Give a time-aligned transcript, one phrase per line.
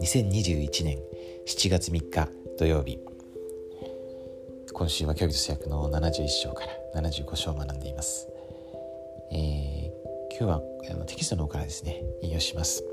[0.00, 0.98] 2021年
[1.44, 3.00] 7月3日土曜日
[4.72, 8.28] 今週は教育と役の71章から75章を学んでいます、
[9.32, 9.90] えー、
[10.38, 10.62] 今日は
[10.92, 12.84] あのテキストの方からですね引用します。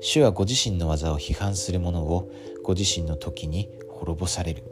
[0.00, 2.28] 主はご自身の技を批判する者を
[2.64, 4.64] ご自身の時に滅ぼされる。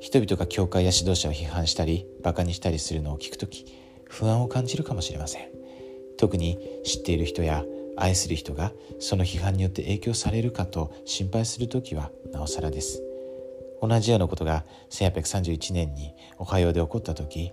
[0.00, 3.66] 人々が教会や指導者を批判したりバカにしたりするのを聞く時
[4.08, 5.48] 不安を感じるかもしれません。
[6.16, 7.64] 特に知っている人や
[7.96, 13.02] 愛する人がその批判によって影響されるかと心配する時はなおさらです。
[13.80, 17.52] 同じようなことが1831年にオハイオで起こった時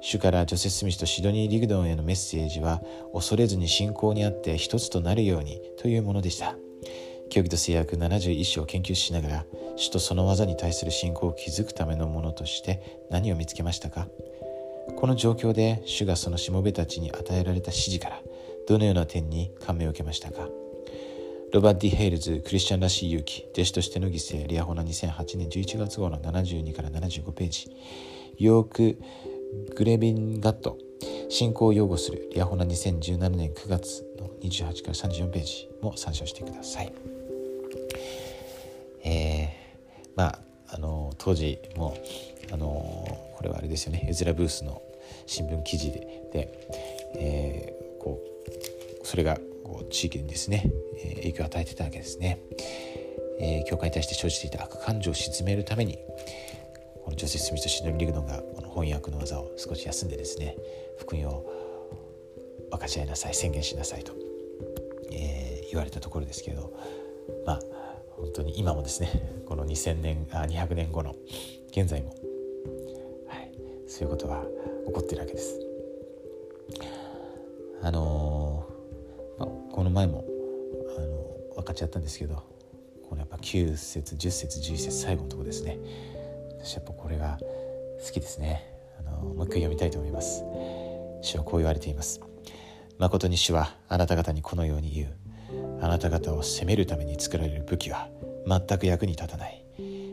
[0.00, 2.80] 主からジョセフ・スミスとシドニー・リグドンへのメッセージは
[3.12, 6.56] 恐れずに信仰にあって一つとなるようにというものでした。
[7.28, 9.44] 教義と制約71章を研究しながら
[9.76, 14.08] 主とその技に対する信仰を築くためのものとして何を見つけましたか？
[14.96, 18.20] この状況で主がそのしもべたちに与えられた指示から
[18.68, 20.48] どのような点に感銘を受けましたか？
[21.52, 27.76] ロバーティ・ヘイルズ、クリスチャンらしい勇気、弟子としての犠牲、リアホナ2008年11月号の72から75ページ、
[28.38, 28.98] ヨーク・
[29.74, 30.78] グレビンガット、
[31.28, 36.92] 信仰を擁護するリアホナ2017年9月の28から34ページも参照してください。
[39.02, 40.38] えー、まあ
[41.18, 41.96] 当時も
[42.52, 42.66] あの
[43.36, 44.82] これはあれですよねエズラ・ブースの
[45.26, 46.00] 新聞記事で
[46.32, 46.68] で、
[47.16, 48.20] えー、こ
[49.02, 52.38] うそれがこう地域にですね、えー、影響を与えてたわけですね。
[53.42, 55.98] えー、教会に対して生じていた悪感情を鎮めるために
[57.04, 60.56] このジョセフ・スミスとシドニー・リグノンがこの翻訳の技を少し休んでですね
[60.98, 61.50] 福音を
[62.70, 64.12] 分かち合いなさい宣言しなさいと、
[65.10, 66.72] えー、言われたところですけど
[67.46, 67.60] まあ
[68.20, 71.14] 本当に今もですねこの2000年あ200年後の
[71.70, 72.10] 現在も、
[73.26, 73.52] はい、
[73.88, 74.44] そういうことが
[74.86, 75.58] 起こってるわけです。
[77.82, 80.24] あのー、まあ、この前も
[80.98, 82.34] あの分かっちゃったんですけど
[83.08, 85.78] このやっぱ9節10節11節最後のとこですね。
[86.58, 87.38] 私やっぱこれが
[88.04, 88.74] 好きですね。
[88.98, 90.44] あのもう一回読みたいと思います。
[91.22, 92.20] 主はこう言われています
[92.98, 95.19] 誠に主はあなた方にこのように言う。
[95.80, 98.08] あなた方を責めるために作られる武器は
[98.46, 99.64] 全く役に立たない。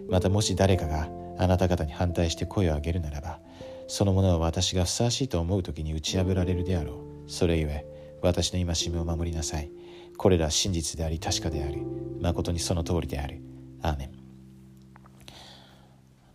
[0.10, 3.40] またもし誰かがあなた方に反対して声を上げるならば
[3.88, 7.32] そのものは私がふさわしいと思う時に打ち破られるであろう。
[7.32, 7.86] それゆえ
[8.22, 9.70] 私の戒めを守りなさい。
[10.18, 11.82] これら真実であり確かである。
[12.22, 13.42] 誠にその通りである。
[13.82, 14.12] アーメン。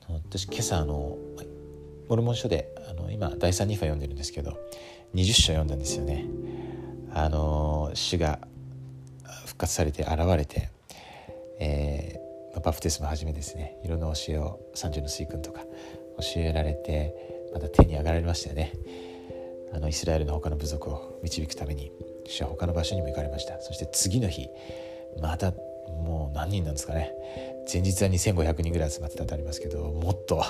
[0.09, 1.17] 私今朝あの
[2.09, 4.59] モルモン書であの今第3ニファ読んでるんですけど
[5.15, 6.27] 20章読んだんですよね。
[7.15, 8.39] あの主が
[9.63, 10.69] 活されて現れて、
[11.61, 13.79] えー、バプテスマはじめですね。
[13.85, 15.61] いろんな教えを三十の水君とか
[16.19, 17.15] 教えられて
[17.55, 18.73] また手に上がられましたよね。
[19.73, 21.93] あのイスラエルの他の部族を導くために
[22.27, 23.61] 主は他の場所にも行かれました。
[23.61, 24.49] そして次の日
[25.21, 27.13] またもう何人なんですかね。
[27.73, 30.45] 前日は2500人ぐらい集まってたとありますけどもっと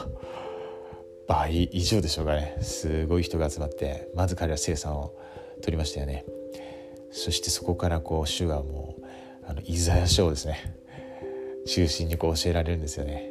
[1.29, 2.57] 倍以上でしょうかね。
[2.63, 5.15] すごい人が集まってまず彼は生産を
[5.61, 6.25] 取りましたよね。
[7.13, 9.02] そしてそこからこう主はもう
[9.47, 10.83] あのイザヤ書をですね。
[11.67, 13.31] 中心にこう教えられるんですよね。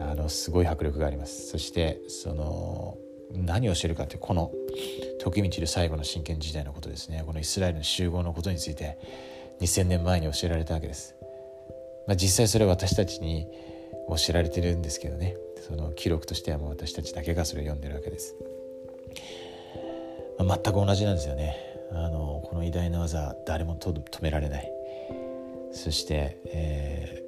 [0.00, 1.48] あのすごい迫力があります。
[1.48, 2.96] そしてその
[3.32, 4.52] 何を教えるかというこの
[5.18, 7.22] 時道で最後の真剣時代のことですね。
[7.26, 8.98] このイスラエルの集合のことについて
[9.60, 11.16] 2000年前に教えられたわけです、
[12.06, 13.48] まあ、実際それは私たちに
[14.08, 15.36] 教えられてるんですけどね。
[15.68, 18.36] その記録としてはもう私たちだけがそれを読んでるわけです、
[20.38, 21.77] 全く同じなんですよね。
[21.92, 24.72] あのこの偉大な技誰も止められない
[25.72, 27.22] そして、え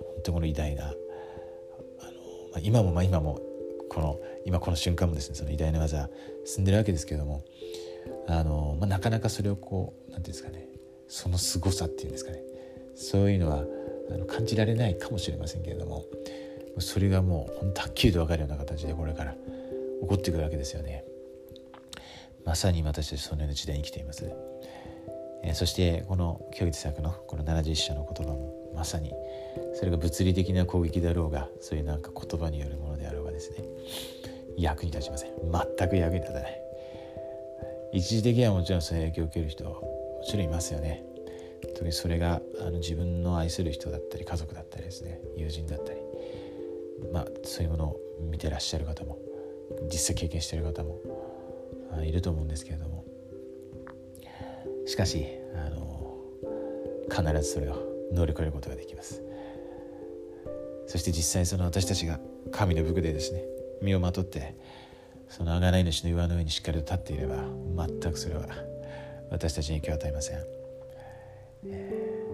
[0.00, 3.40] ー、本当この偉大なあの、まあ、今もまあ今も
[3.88, 6.08] この今この瞬間もですねその偉大な技
[6.44, 7.44] 進んでるわけですけども
[8.26, 10.68] あの、まあ、なかなかそれをこう何て言うんですかね
[11.08, 12.42] その凄さっていうんですかね
[12.94, 13.64] そういうのは
[14.10, 16.04] あの感じられないかもしれませんけれども
[16.78, 19.32] それがもう本当はっきりと分かるような形でこれから
[20.02, 21.04] 起こってくるわけですよね。
[22.48, 24.24] まさに私たちそのような時代に生きています。
[25.42, 29.12] えー、そしてこの教育作のこの71章の言葉もまさに
[29.74, 33.64] それが物理的な攻撃だろうがそういうなんか言葉によるものであろうがですね。
[34.56, 35.30] 役に立ちません。
[35.76, 36.62] 全く役に立たない。
[37.92, 41.04] 一時的にはもちろんその影響を受ける人もちろんいますよね。
[41.74, 45.20] 特にそれがあの自分の愛する人だったり家族だったりですね。
[45.36, 46.00] 友人だったり。
[47.12, 49.18] まあそういうものを見てらっしゃる方も
[49.92, 51.27] 実際経験してる方も
[52.04, 53.04] いると思うんですけれども。
[54.88, 56.16] しかしあの
[57.10, 57.76] 必ずそれを
[58.10, 59.22] 乗り越えることができます。
[60.86, 62.18] そして実際その私たちが
[62.50, 63.44] 神の武具でですね
[63.82, 64.56] 身をまとって
[65.28, 67.44] その贖い主の岩の上にしっかりと立っていれば
[67.76, 68.46] 全くそれは
[69.30, 70.38] 私たちに影響を与えません、
[71.66, 72.24] え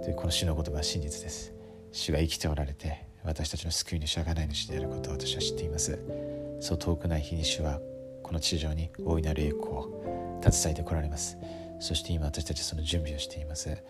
[0.00, 1.52] ー、というこの主の言葉は真実です。
[1.90, 5.98] 主が生きておられて私たちの救い主贖い主であることを私は知っています。
[6.60, 7.80] そう遠くない日に主は
[8.26, 11.38] この地上に大いなる栄光を携えてこられます。
[11.78, 13.84] そして今私たちその準備をしています。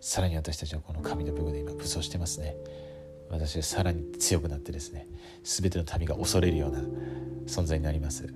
[0.00, 2.56] さらに私たちはこの神の部分で今武装してますね。
[3.28, 5.06] 私はさらに強くなってですね
[5.42, 6.78] 全ての民が恐れるような
[7.46, 8.26] 存在になります。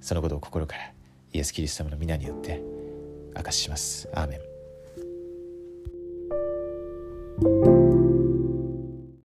[0.00, 0.92] そのことを心から
[1.32, 2.60] イエス・キリスト様の皆によって
[3.36, 4.08] 明かしします。
[4.14, 4.40] アーメ
[7.70, 7.73] ン。